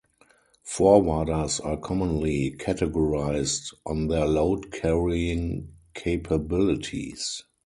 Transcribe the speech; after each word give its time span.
Forwarders 0.65 1.63
are 1.63 1.77
commonly 1.77 2.55
categorised 2.57 3.71
on 3.85 4.07
their 4.07 4.25
load 4.25 4.71
carrying 4.71 5.75
capabilities. 5.93 7.43